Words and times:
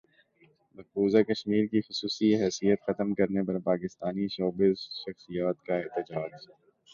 مقبوضہ 0.75 1.21
کشمیر 1.23 1.65
کی 1.65 1.81
خصوصی 1.81 2.29
حیثیت 2.35 2.79
ختم 2.87 3.13
کرنے 3.13 3.41
پر 3.47 3.59
پاکستانی 3.65 4.27
شوبز 4.27 4.77
شخصیات 5.01 5.57
کا 5.65 5.75
احتجاج 5.75 6.31